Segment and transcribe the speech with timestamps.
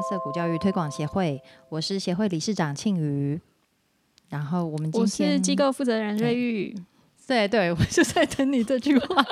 [0.00, 3.38] 湾色谷教育推广协会，我是协会理事长庆瑜。
[4.30, 6.74] 然后我们今我天是机构负责人瑞玉。
[7.26, 9.22] 对对，我就在等你这句话。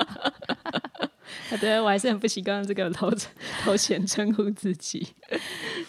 [1.49, 3.09] 好的，我还是很不习惯这个头
[3.63, 5.07] 头衔称呼自己。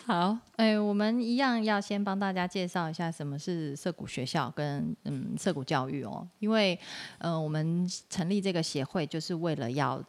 [0.06, 6.78] 好，哎，我们一样要先帮大家介绍一下什么是涩谷学校跟嗯涩谷教育哦，因为
[7.18, 10.02] 呃我们成立这个协会就是为了要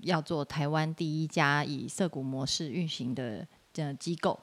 [0.00, 4.40] 要做台湾第一家以涩谷模式运行的这机构。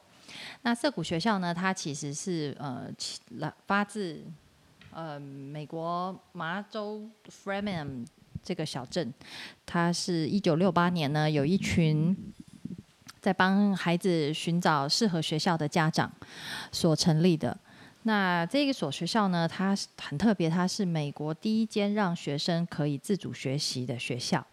[0.61, 2.87] 那涩谷学校呢，它其实是呃
[3.39, 4.23] 来发自
[4.93, 7.09] 呃美国麻州
[7.43, 8.05] Framingham
[8.43, 9.11] 这个小镇，
[9.65, 12.15] 它是一九六八年呢有一群。
[13.21, 16.11] 在帮孩子寻找适合学校的家长
[16.71, 17.55] 所成立的。
[18.01, 24.43] 那这一所学校呢，它很特别，它是美国第一间让学生可以自主学习的学校。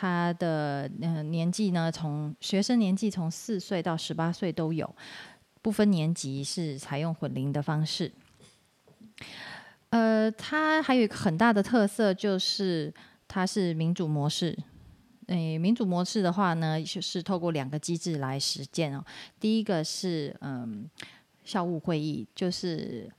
[0.00, 4.88] 他的呃年纪呢，从学生年纪从四岁到十八岁都有，
[5.60, 8.12] 不分年级，是采用混龄的方式。
[9.90, 12.94] 呃，它还有一个很大的特色，就是
[13.26, 14.56] 它是民主模式。
[15.26, 19.04] 诶，民主模式的话呢，就是透过两个机制来实践哦。
[19.40, 20.88] 第一个是嗯，
[21.44, 23.10] 校务会议，就是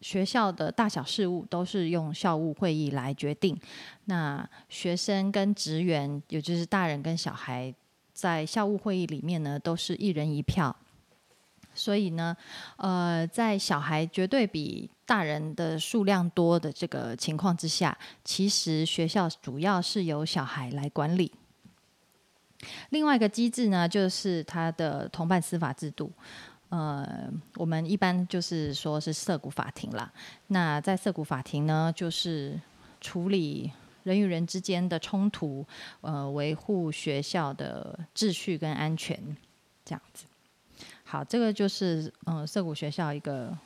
[0.00, 3.58] 学校的大小事务都是用校务会议来决定。
[4.06, 7.74] 那学生跟职员，也就是大人跟小孩，
[8.12, 10.74] 在校务会议里面呢，都是一人一票。
[11.72, 12.36] 所以呢，
[12.76, 21.32] 呃，在小孩绝对比大人的数量多的这个情况之下，其实学校主要是由小孩来管理。
[22.90, 26.12] 另外一个机制呢，就是他的同伴司法制度。
[26.70, 30.10] 呃，我们一般就是说是涉谷法庭啦。
[30.46, 32.58] 那在涉谷法庭呢，就是
[33.00, 33.70] 处理
[34.04, 35.64] 人与人之间的冲突，
[36.00, 39.18] 呃，维护学校的秩序跟安全，
[39.84, 40.24] 这样子。
[41.04, 43.56] 好，这个就是嗯涩谷学校一个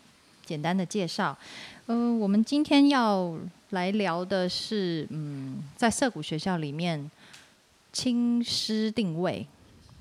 [0.45, 1.39] 简单的介绍。
[1.87, 3.39] 呃，我们今天要
[3.71, 7.11] 来聊的是，嗯，在涩谷学校里面。
[7.97, 9.47] 亲师定位，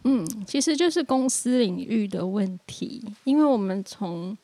[0.06, 3.02] 嗯，其实就是公司领域的问题。
[3.24, 4.38] 因为我们从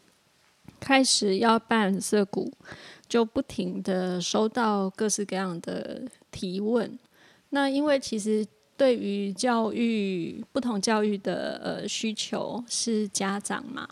[0.80, 2.50] 开始要办社股，
[3.10, 6.98] 就不停的收到各式各样的提问。
[7.50, 8.46] 那因为其实
[8.78, 13.86] 对于教育不同教育的呃需求是家长嘛，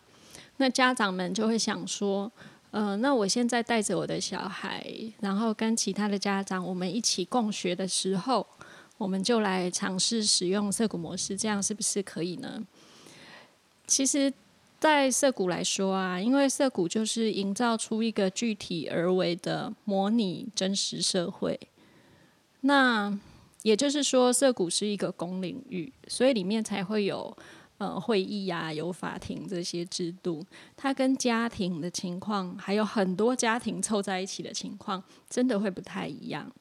[0.58, 2.32] 那家长们就会想说，
[2.72, 4.88] 呃，那我现在带着我的小孩，
[5.20, 8.48] 然后跟其他的家长我们一起共学的时候。
[8.98, 12.66] 我们就来尝试使用涩谷模式，这样是不是可以呢？
[13.86, 14.34] 其实，
[14.80, 21.60] 在涩谷来说啊，因为涩谷就是营造出一个具体而为的模拟真实社会。
[22.62, 23.18] 那
[23.62, 27.38] 也就是说，涩谷是一个公领域，所以里面才会有
[27.78, 30.44] 呃会议呀、有法庭这些制度。
[30.76, 36.52] 它跟家庭的情况，还有很多家庭凑在一起的情况，真的会不太一样。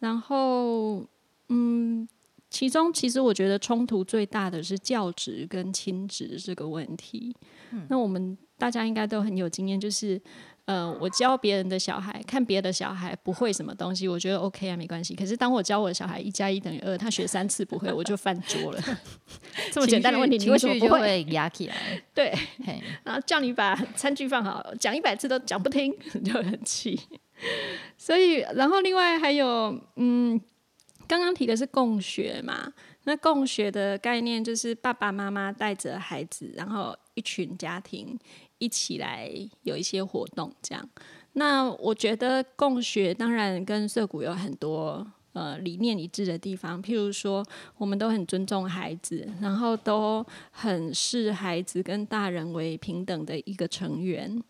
[0.00, 1.02] 然后。
[1.48, 2.08] 嗯，
[2.50, 7.34] 其中其实我觉得冲突最大的是教职跟亲职这个问题。
[7.88, 10.20] 那我们大家应该都很有经验，就是
[10.66, 15.14] 呃，我教别人的小孩，看别的小孩不会什么东西，我觉得 OK 啊，没关系。
[15.14, 18.80] 可是当我教我的小孩一加一等于二，他学三次不会，我就翻桌了。
[19.72, 21.74] 这么简单的问题，你为什么不会压起来？
[22.14, 22.32] 对，
[23.02, 25.92] 然后叫你把餐具放好，讲一百次都讲不听，
[26.24, 26.98] 就很气。
[27.98, 30.40] 所以，然后另外还有，嗯。
[31.06, 32.72] 刚刚提的是共学嘛？
[33.04, 38.18] 那共学的概念就是爸爸妈妈带着孩子，然后一群家庭
[38.58, 39.30] 一起来
[39.62, 40.88] 有一些活动，这样。
[41.34, 47.44] 那我觉得共学当然跟社谷有很多呃理念一致的地方，譬如说
[47.76, 54.42] 我们都很尊重孩子，然后都很视孩子跟大人为平等的一个成员，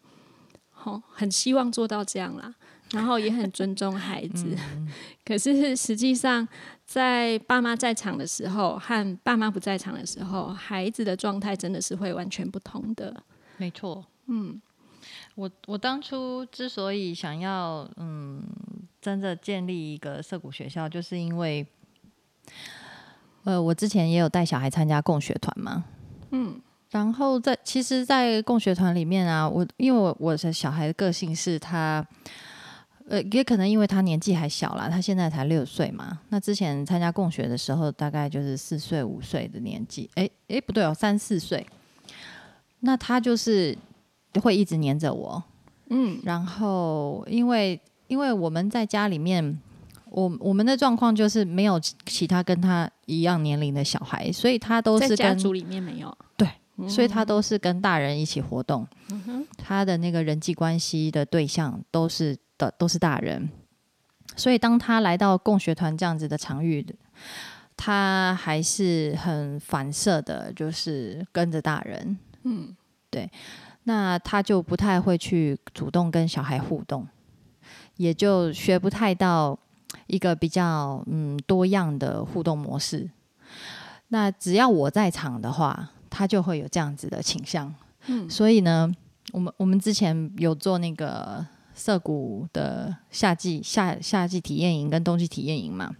[0.70, 2.54] 好，很希望做到这样啦。
[2.92, 4.56] 然后也很尊重孩子，
[5.24, 6.46] 可是实际上
[6.84, 13.24] 在爸妈在场的时候和爸妈不在场的时候，孩子的状态真的是会完全不同的。
[13.56, 14.60] 没错，嗯，
[15.34, 18.42] 我我当初之所以想要嗯
[19.00, 21.66] 真的建立一个涩谷学校，就是因为，
[23.42, 25.84] 呃，我之前也有带小孩参加共学团嘛，
[26.30, 26.60] 嗯，
[26.90, 32.06] 然后在其实，在共学团里面啊，我因为我我的小孩的个性是他。
[33.08, 36.20] 呃，也可能因为他年纪还小啦，他现在才六岁嘛。
[36.30, 40.08] 那之前参加共学的时候，大概就是四岁五岁的年纪。
[40.14, 41.66] 哎哎，不对哦，三四岁。
[42.80, 43.76] 那他就是
[44.42, 45.42] 会一直黏着我，
[45.90, 46.18] 嗯。
[46.24, 49.58] 然后因为因为我们在家里面，
[50.10, 56.16] 我我们的状况就是没有其他跟他一样年龄的小孩，所以他都是跟家族里面没有。
[56.36, 56.48] 对，
[56.88, 63.48] 所以他都是跟大人一起活动，嗯他的那个人际关系的对象都是的都是大人，
[64.36, 66.84] 所以当他来到共学团这样子的场域，
[67.76, 72.74] 他还是很反射的，就是跟着大人，嗯，
[73.10, 73.30] 对，
[73.84, 77.06] 那他就不太会去主动跟小孩互动，
[77.96, 79.58] 也就学不太到
[80.06, 83.10] 一个比较嗯多样的互动模式。
[84.08, 87.74] 那只要我在场的话，他就会有这样子的倾向。
[88.06, 88.92] 嗯，所以呢，
[89.32, 91.44] 我们我们之前有做那个
[91.74, 95.90] 涩谷的夏季夏夏季体验营跟冬季体验营嘛，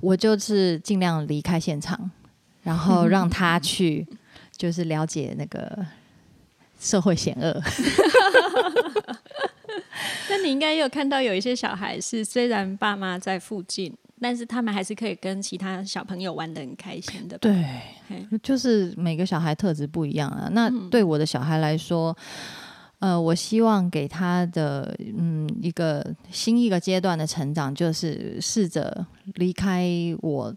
[0.00, 2.10] 我就是尽量离开现场，
[2.62, 4.06] 然后让他去，
[4.56, 5.86] 就是了解那个
[6.80, 7.60] 社会险恶。
[10.28, 13.96] 那你应该有看到有一些小孩是，虽然爸妈在附近。
[14.24, 17.36] 但是他们还是可以跟其他小朋友玩的很开心的。
[17.38, 17.66] 对，
[18.40, 20.48] 就是每个小孩特质不一样啊。
[20.52, 22.16] 那对我的小孩来说，
[23.02, 29.04] 呃，我希望给他的嗯一个新一个阶段的成长，就是试着
[29.34, 29.90] 离开
[30.20, 30.54] 我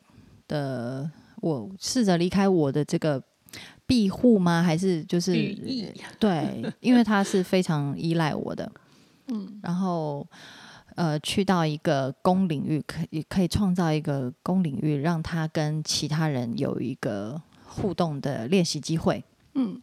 [0.47, 1.09] 的，
[1.41, 3.19] 我试着离开我的这个
[3.87, 4.61] 庇护吗？
[4.61, 5.33] 还是就是
[6.19, 8.71] 对，因为他是非常依赖我的。
[9.33, 10.25] 嗯，然后。
[10.97, 19.21] 呃，去到一个公领域，可以可以创造一个公领域，让他跟其他人有一个互动的练习机会。
[19.55, 19.81] 嗯，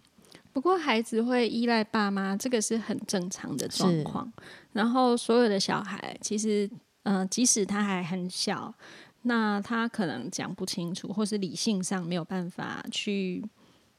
[0.52, 4.30] 不过孩子会依赖爸妈，这个是很正常的状况。
[4.72, 6.70] 然后所有的小孩，其实，
[7.04, 8.74] 嗯，即使他还很小，
[9.22, 13.44] 那他可能讲不清楚，或是理性上没有办法去，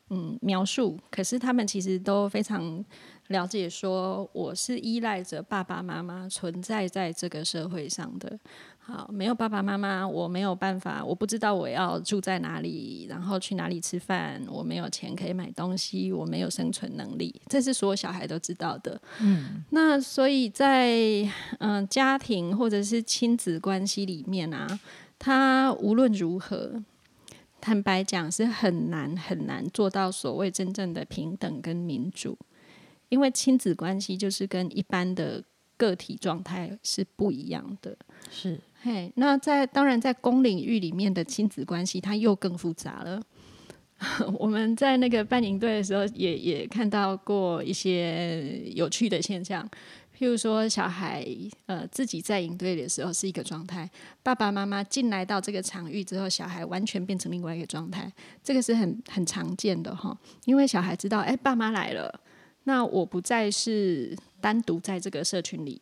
[0.09, 0.99] 嗯，描述。
[1.09, 2.83] 可是他们其实都非常。
[3.29, 8.37] 了解说，我是依赖着爸爸妈妈存在在这个社会上的。
[8.85, 14.41] 好，没有爸爸妈妈，我没有办法，我不知道我要住在哪里，然后去哪里吃饭。
[14.49, 19.01] 我没有钱可以买东西，我没有生存能力，这是所有小孩都知道的。
[19.21, 20.97] 嗯，那所以在
[21.59, 24.67] 嗯家庭或者是亲子关系里面啊，
[25.17, 26.83] 他无论如何，
[27.61, 32.37] 坦白讲是很难很难做到所谓真正的平等跟民主。
[33.07, 35.41] 因为亲子关系就是跟一般的
[35.77, 37.95] 个体状态是不一样的，
[38.31, 39.11] 是嘿。
[39.15, 43.21] 那在当然在公领域里面的亲子关系，它又更复杂了。
[44.37, 49.65] 我们在那个办营队的时候，也也看到过一些有趣的现象，
[50.17, 51.25] 譬如说小孩
[51.67, 53.89] 呃自己在营队的时候是一个状态，
[54.21, 58.11] 爸爸妈妈进来到这个场域之后，小孩完全变成另外一个状态，
[58.43, 60.17] 这个是很很常见的哈。
[60.43, 62.19] 因为小孩知道，哎，爸妈来了。
[62.65, 65.81] 那我不再是单独在这个社群里，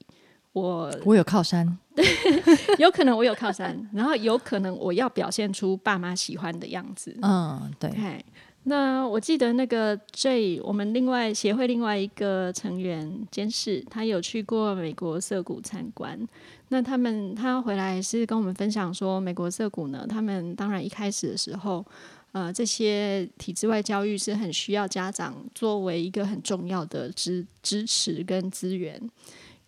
[0.53, 1.65] 我我有靠山，
[1.95, 2.05] 对，
[2.77, 8.23] 有可能我有靠山， 然后有可能我要表现出爸妈喜欢的样子，嗯，对。
[8.63, 16.19] 那我记得那个 J，我们另外协会另外一个成员监事，他有去过美国涩谷参观。
[16.67, 21.85] 那他们他回来是跟我们分享说，美国涩谷呢，他们当然一开始的时候。
[22.33, 28.97] 呃，这些体制外教育是很需要家长作为一个很重要的支支持跟资源。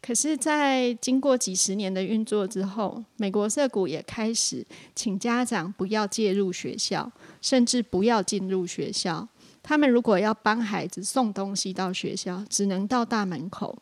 [0.05, 7.09] 可是，在经过几十年的运作之后，美国社谷也开始请家长不要介入学校，
[7.41, 9.25] 甚至不要进入学校。
[9.63, 13.77] 他们如果要帮孩子送东西到学校，只能到大门口。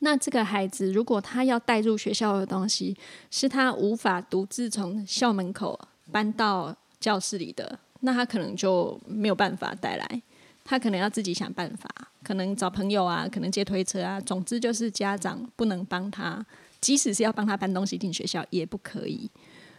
[0.00, 2.96] 那这个孩子如果他要带入学校的东西，
[3.30, 5.78] 是他无法独自从校门口
[6.10, 6.76] 搬到。
[7.00, 10.22] 教室里的那他可能就没有办法带来，
[10.64, 11.86] 他可能要自己想办法，
[12.24, 14.20] 可能找朋友啊，可能借推车啊。
[14.22, 16.44] 总之就是家长不能帮他，
[16.80, 19.30] 即使是要帮他搬东西进学校也不可以。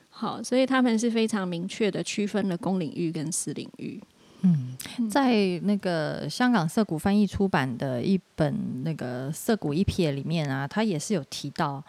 [0.10, 4.00] 好，所以他们是非常明确的区分了公领域跟私领域。
[4.42, 4.78] 嗯，
[5.10, 11.84] 在那个香港涩谷翻译出版的一本那个涩谷一撇里面啊，他也是有提到，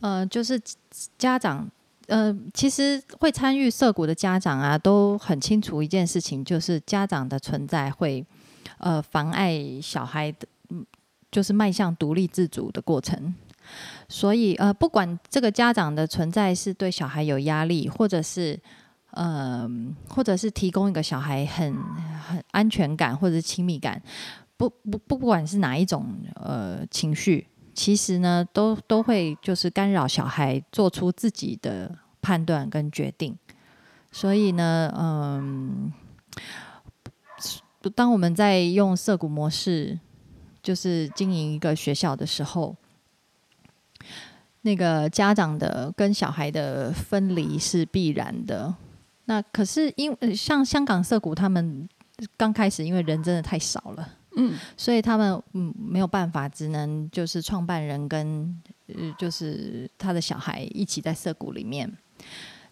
[0.00, 0.60] 呃，就是
[1.16, 1.68] 家长。
[2.08, 8.24] 呃，其实会参与涉谷的家长啊，都很清楚一件事情，就是家长的存在会
[8.76, 10.46] 呃妨碍小孩的，
[11.30, 13.34] 就是迈向独立自主的过程。
[14.08, 18.58] 所以呃，不管这个家长的存在是对小孩有压力，或者是
[19.10, 19.68] 呃，
[20.08, 21.74] 或者是提供一个小孩很
[22.26, 24.02] 很安全感或者亲密感，
[24.56, 27.46] 不不，不管是哪一种呃情绪。
[27.74, 33.36] 其实呢，都都会就是干扰小孩做出自己的判断跟决定，
[34.10, 35.92] 所以呢，嗯，
[37.94, 39.98] 当我们在用涩谷模式，
[40.62, 42.74] 就是经营一个学校的时候，
[44.62, 48.74] 那个家长的跟小孩的分离是必然的。
[49.26, 51.88] 那可是因为像香港涩谷他们
[52.36, 61.90] 刚开始因为人真的太少了，嗯，所以他们嗯没有办法，只能就是创办人跟呃就是他的小孩一起在涩谷里面。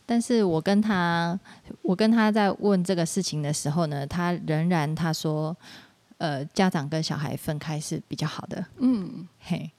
[0.06, 1.38] 但是我跟他，
[1.82, 5.54] 我跟他在问这个事情的时候呢，他仍然他说，
[6.18, 9.70] 呃，家长跟小孩分开是比较好的，嗯，嘿，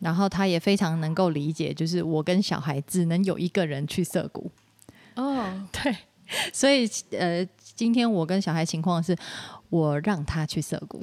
[0.00, 4.50] 然后他也非常能够理解，就是我跟小孩只能有一个人去涩谷，
[5.14, 5.96] 哦， 对，
[6.52, 9.16] 所以呃，今天我跟小孩情况是。
[9.72, 11.02] 我让他去涩谷，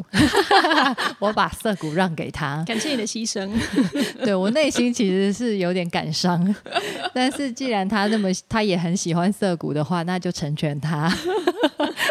[1.17, 2.63] 我把涩谷让给他。
[2.67, 3.49] 感谢你的牺牲。
[4.23, 6.55] 对我内心其实是有点感伤，
[7.11, 11.11] 但是既然他那么他也很喜欢涩谷的话，那就成全他。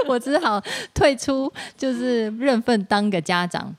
[0.09, 0.61] 我只好
[0.93, 3.73] 退出，就是认份当个家长，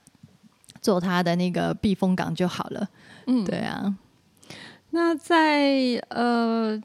[0.81, 2.88] 做他的那个避风港就好了。
[3.27, 3.93] 嗯，对啊。
[4.91, 6.81] 那在呃。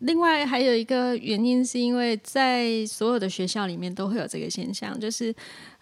[0.00, 5.34] 另外还有一个原因，是因为在所有的学校里面都会有这个现象，就是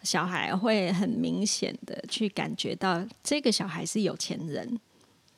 [0.02, 4.78] 小孩会很明显的去感觉到这个小孩是有钱人，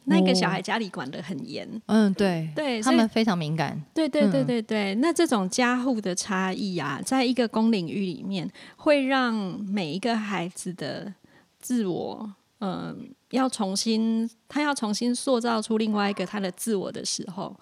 [0.05, 1.69] 那个小孩家里管得很严。
[1.87, 3.79] 嗯，对，对他们非常敏感。
[3.93, 9.35] 对对对对对，那这种家户的差异啊，在一个公领域里面，会让
[9.65, 11.13] 每一个孩子的
[11.61, 17.55] 自我，嗯，要重新他要重新塑造出另外一个他的自我的时候。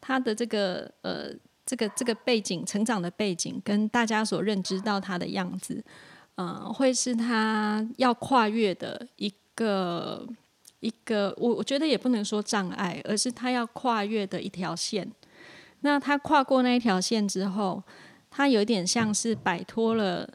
[0.00, 1.30] 他的这个呃，
[1.66, 5.82] 这个这个背景、成长的背景，跟大家所认知到他的样子，
[6.36, 10.26] 嗯，会是他要跨越的一个
[10.80, 15.10] 一个，我我觉得也不能说障碍，而是他要跨越的一条线。
[15.80, 17.82] 那他跨过那一条线之后，
[18.30, 20.28] 他有点像是摆脱了。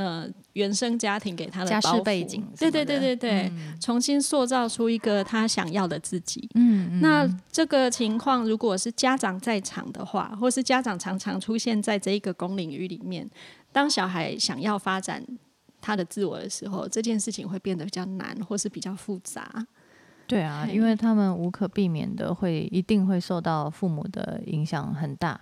[0.00, 6.48] 呃，原生家庭给他的家世背景，对对对对对，重新塑造出一个他想要的自己。
[6.54, 13.28] 嗯，那这个情况，如果是家长在场的话，或是家长常常出现在这一个公领域里面，
[13.72, 15.22] 当小孩想要发展
[15.82, 19.66] 他的自我的时候，这件事情会变得比较难，或是比较复杂。
[20.26, 25.38] 对啊，因为他们无可避免的会一定会受到父母的影响很大。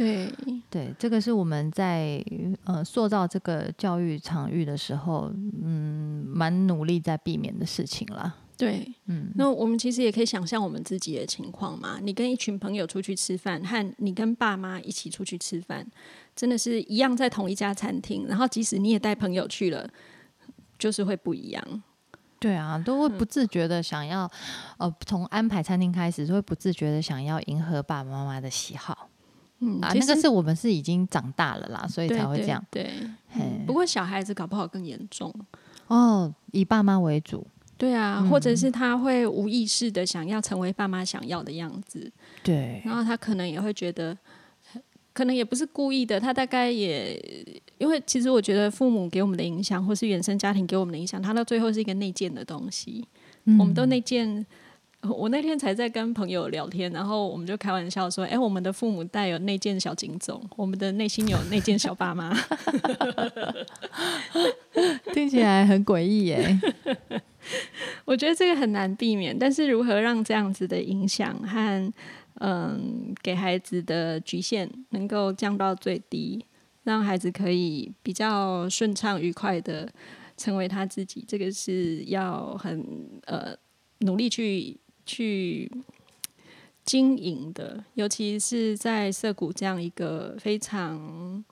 [0.00, 0.32] 对
[0.70, 2.24] 对，这个是我们在
[2.64, 5.30] 呃塑造这个教育场域的时候，
[5.62, 8.34] 嗯，蛮努力在避免的事情啦。
[8.56, 11.98] 对，嗯，那我们其实也可以想象我们自己的情况嘛。
[12.00, 15.86] 你跟一群朋友出去吃饭，和你跟爸妈一起出去吃饭，
[16.34, 19.86] 真的是一样在同一家餐厅，然后即使你也带朋友去了，
[20.78, 21.82] 就是会不一样。
[22.38, 24.30] 对啊，都会不自觉的想要，
[24.78, 29.09] 呃，从安排餐厅开始，就会不自觉的想要迎合爸爸妈妈的喜好。
[29.60, 32.64] 嗯啊，那个是我们是已经长大了啦，所以才会这样。
[32.70, 32.90] 对，
[33.66, 35.30] 不过小孩子搞不好更严重
[35.88, 37.46] 哦，以爸妈为主。
[37.76, 42.10] 对啊，或者是他会无意识的想要成为爸妈想要的样子。
[42.42, 44.16] 对，然后他可能也会觉得，
[45.12, 47.18] 可能也不是故意的，他大概也
[47.78, 53.06] 因为其实我觉得父母给我们的影响，或是原生家庭给我们的影响，他到最后是一个内建的东西。
[53.58, 54.46] 我们都内建。
[55.02, 62.36] 我那天才在跟朋友聊天，然后我们就开玩笑说：“哎，我们的父母带有内建小警总，我们的内心有内建小爸妈。
[65.14, 66.60] ”听起来很诡异耶。
[68.04, 71.92] 我觉得这个很难避免，但是如何让这样子的影响和
[72.34, 76.44] 嗯给孩子的局限能够降到最低，
[76.84, 79.90] 让孩子可以比较顺畅愉快的
[80.36, 82.84] 成为他自己，这个是要很
[83.24, 83.56] 呃
[84.00, 84.78] 努力去。
[85.04, 85.70] 去
[86.84, 91.44] 经营的，尤其是在涩谷这样一个非常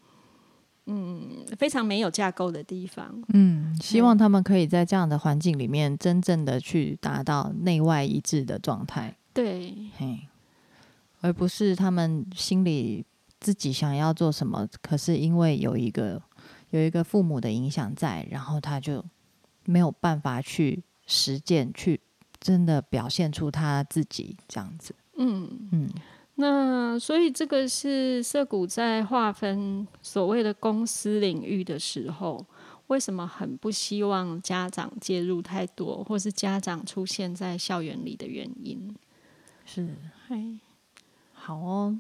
[0.87, 10.21] 嗯非常没有架构的地方，嗯，希望他们可以在这样的环境里面，真正的去达到内外一致的状态，对，嘿，
[11.21, 13.05] 而不是他们心里
[13.39, 16.21] 自己想要做什么，可是因为有一个
[16.71, 19.05] 有一个父母的影响在，然后他就
[19.65, 22.01] 没有办法去实践去。
[22.41, 25.69] 真的表现出他自己这样子，嗯。
[25.73, 25.89] 嗯，
[26.37, 32.47] 那所以这个是涩谷在划分所谓的公司领域的时候，
[32.87, 38.95] 为什么很不希望家长介入太多，或是家长出现在校园里的原因？
[39.65, 39.97] 是，
[40.29, 40.59] 嘿，
[41.33, 41.99] 好哦，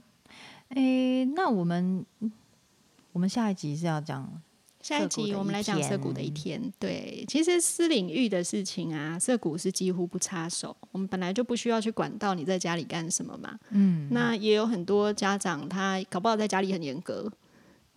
[0.68, 2.06] 诶，那我们
[3.12, 4.40] 我们下一集是要讲。
[4.88, 6.72] 下一集我们来讲涩谷的一天。
[6.78, 10.74] 对，其实私领域的事情啊，涩谷是几乎不插手。
[10.92, 13.58] 我们本来就不需要去管到你在家里干什么嘛。
[13.68, 14.08] 嗯。
[14.10, 17.30] 那也有很多家长，他搞不好在家里很严格，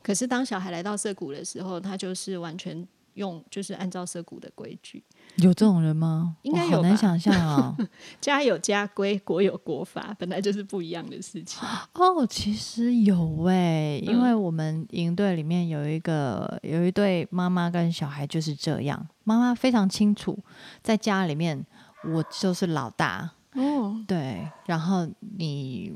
[0.03, 5.01] 可是当小孩来到涩谷的时候，他就是完全用就是按照涩谷的规矩。
[5.37, 6.35] 有这种人吗？
[6.43, 7.75] 应该有难想象哦。
[8.21, 11.61] 家有家规，国有国法，本来就是不一样的事情。
[11.93, 20.37] 哦，其实有哎、因嗯为我们营队里面有一个有一对妈妈跟小孩就是这样，妈妈非常清楚，
[20.83, 21.65] 在家里面
[22.03, 25.07] 我就是老大，哦，对，然后
[25.37, 25.91] 你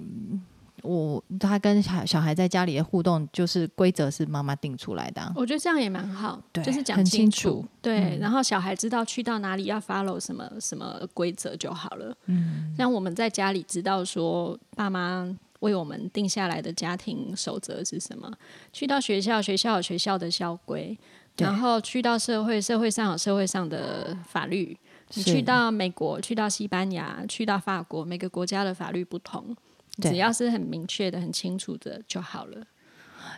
[0.85, 12.15] 我他跟小小孩在家里的互动，就是规则是妈妈定出来的啊、我觉得这样也蛮好，对就是讲清楚，楚对，嗯然后小孩知道去到哪里要 follow 什么什么规则就好了。
[12.27, 15.27] 嗯，让我们在家里知道说爸妈
[15.61, 18.31] 为我们定下来的家庭守则是什么，
[18.71, 20.97] 去到学校，学校有学校的校规，
[21.37, 24.77] 然后去到社会，社会上有社会上的法律。
[25.13, 29.55] 你去到美国，去到西班牙，去到法国，每个国家的法律不同，对
[30.01, 32.65] 只要是很明确的、很清楚的就好了。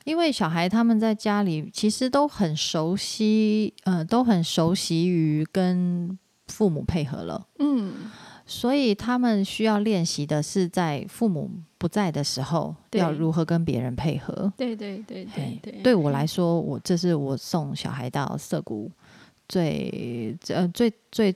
[0.03, 7.47] 因为小孩他们在家里其实都很熟悉，呃，都很熟悉于跟父母配合了。
[7.59, 7.93] 嗯，
[8.45, 14.51] 所以他们需要练习的是在父母不在的时候，要如何跟别人配合。
[14.57, 18.91] 对对对对嘿对，对我来说，我这是我送小孩到涩谷
[19.47, 21.33] 最呃最最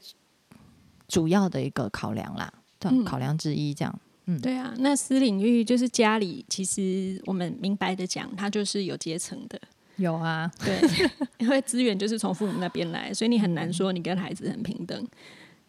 [1.08, 3.74] 主要的一个考量啦，嗯考量之一。
[3.74, 4.00] 这样，
[4.42, 9.60] 对啊，那私领域就是家里，其实我们明白的讲，它就是有阶层的。
[9.98, 10.80] 有啊，对，
[11.38, 15.08] 因为资源就是从父母那边来，所以你很难说你跟孩子很平等。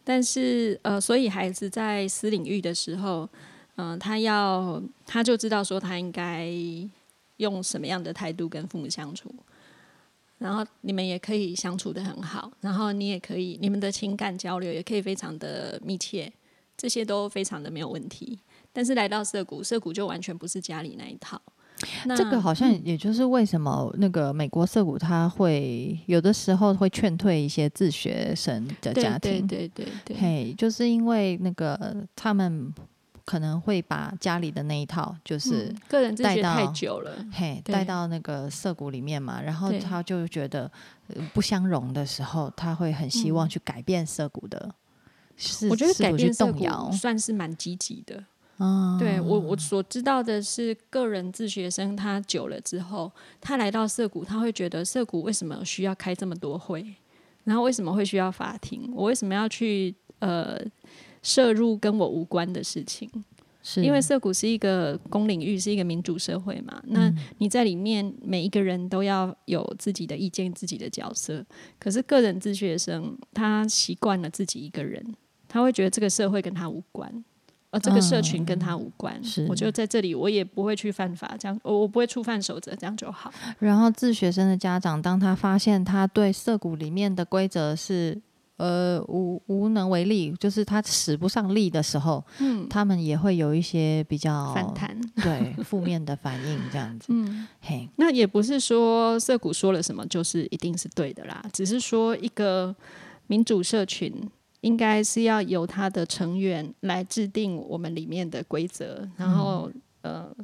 [0.04, 3.28] 但是呃，所以孩子在私领域的时候，
[3.76, 6.48] 嗯、他要他就知道说他应该
[7.38, 9.32] 用什么样的态度跟父母相处，
[10.38, 16.32] 然后你们也可以相处的很好，然后你也可以你们的情感交流也可以非常的密切，
[16.82, 18.36] 这些都非常的没有问题。
[18.72, 21.40] 但是来到涩谷，涩谷就完全不是家里那一套。
[22.06, 32.74] 那这个好像也就是为什么那个美国涩谷他会有的时候会劝退一些自学生的家庭，对对对对，嘿，就是因为那个他们
[33.24, 40.70] 可能会把家里的那一套，就是、嗯个人自带学太久了，嘿对带到那个涩谷里面嘛，然后他就觉得、
[41.08, 44.74] 呃不相容的时候，他会很希望嗯去改变涩谷的，
[45.36, 48.24] 是我觉得改变动摇算是蛮积极的。
[48.58, 56.94] 嗯，对我我所知道的是，个人自学生他久了之后，他来到涩谷，他会觉得涩谷为什么需要开这么多会，
[57.44, 60.60] 然后为什么会需要法庭，我为什么要去呃
[61.22, 63.10] 摄入跟我无关的事情？
[63.64, 66.82] 是因为涩谷是一个公领域，是一个民主社会嘛。
[66.86, 71.44] 那嗯你在里面，每一个人都要有自己的意见、自己的角色。
[71.78, 75.14] 可是个人自学生，他习惯了自己一个人，
[75.52, 77.12] 他会觉得这个社会跟他无关，
[77.70, 79.14] 而这个社群跟他无关。
[79.20, 83.30] 嗯是我觉得在这里，我也不会去犯法，这样我我不会触犯守则，这样就好。
[83.58, 88.18] 然后自学生的家长，当他发现他对社谷里面的规则是
[88.56, 94.98] 呃无无能为力，就是他使不上力的时候，嗯，他们也会有一些比较反弹。
[95.16, 97.08] 对负面的反应，这样子。
[97.12, 102.74] 嗯，嘿，那也不是说社谷说了什么就是一定是对的啦，只是说一个
[103.26, 104.12] 民主社群
[104.62, 109.70] 应该是要由他的成员来制定我们里面的规则，然后、
[110.00, 110.34] 呃，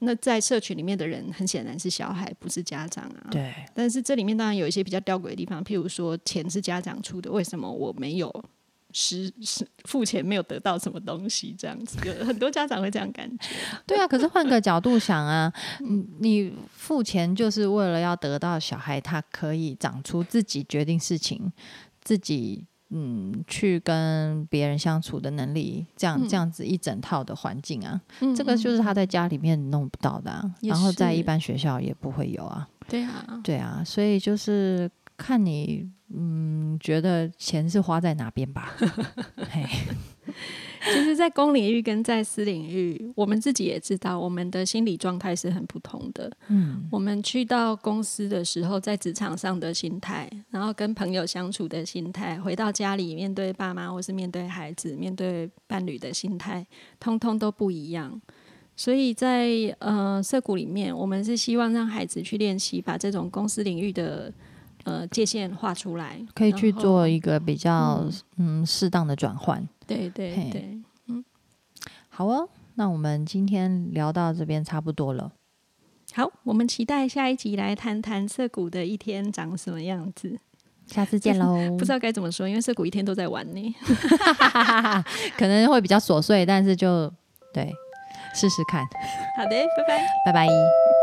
[0.00, 3.28] 那在社群里面的人很显然是小孩，不是家长啊。
[3.30, 8.44] 对，但是这里面当然有一些比较吊诡的地方，譬如说钱是家长出的，为什么我没有？
[8.92, 13.46] 实实付钱没有得到什么东西，这样子，有很多家长会这样感觉。
[13.86, 14.08] 对啊。
[14.08, 21.52] 可是换个角度想啊，嗯你付钱就是为了要得到小孩他可以长出自己决定事情，
[22.02, 22.66] 自己。
[22.90, 26.28] 嗯，去跟别人相处的能力，这样、嗯。
[26.28, 32.68] 这样子一整套的环境啊，嗯这个就是他在家里面弄不到的、啊，然后在一般学校也不会有啊。
[32.88, 34.90] 对啊，对啊，所以就是
[35.22, 38.74] 看你嗯觉得钱是花在哪边吧。
[39.50, 39.66] 嘿，
[40.82, 46.32] 其实，在公领域跟在私领域，我们自己也知道，我们的心理状态是很不同的。
[46.48, 56.66] 嗯，我们去到公司的时候，在职场上的心态，然后跟朋友相处的心态，回到家里面对爸妈或是面对孩子、面对伴侣的心态，
[56.98, 58.18] 通通都不一样。
[58.74, 64.32] 所以在呃社谷里面，我们是希望让孩子去练习，把这种公司领域的
[64.84, 69.66] 呃界限画出来，可以去做一个比较嗯适当的转换。
[69.86, 71.24] 对对对，嗯。
[72.08, 75.32] 好哦，那我们今天聊到这边差不多了。
[76.12, 80.38] 好，我们期待下一集来谈谈涩谷的一天长什么样子。
[80.86, 81.54] 下次见喽！
[81.78, 83.74] 不知道该怎么说，因为涩谷一天都在玩呢。
[85.38, 87.08] 可能会比较琐碎，但是就
[87.54, 87.72] 对，
[88.34, 88.84] 试试看。
[89.36, 90.06] 好的，拜拜。
[90.26, 90.99] 拜拜。